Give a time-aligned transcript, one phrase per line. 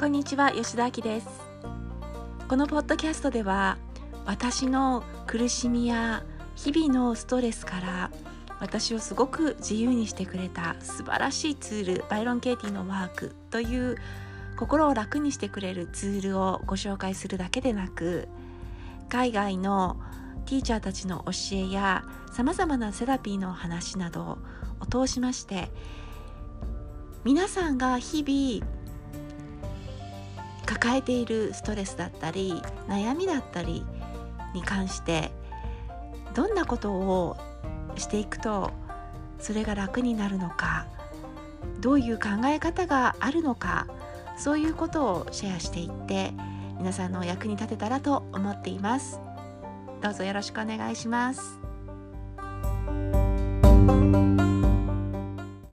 [0.00, 1.28] こんにちは吉田明です。
[2.48, 3.76] このポッドキャストでは
[4.24, 6.24] 私の苦しみや
[6.56, 8.10] 日々のストレスから
[8.60, 13.98] 私をすごく自由にしてくれた素晴らしいツールバイロン・ケイティのワークという
[14.56, 18.26] 心を楽にしてくれるツールをご紹介するだけでなく
[19.10, 20.00] 海外の
[20.46, 24.38] ティーチャーたちの教えやさまざまなセラピーの話など
[24.80, 25.70] を通しまして
[27.22, 28.79] 皆さんが日々
[30.80, 33.84] 抱えているストレスだったり悩みだったり
[34.54, 35.30] に関して
[36.34, 37.36] どんなことを
[37.96, 38.70] していくと
[39.38, 40.86] それが楽になるのか
[41.80, 43.86] どういう考え方があるのか
[44.36, 46.32] そういうことをシェアしていって
[46.78, 49.20] 皆さんのお役に立てたらと思っています。
[50.00, 51.58] どうぞよろしくお願いします。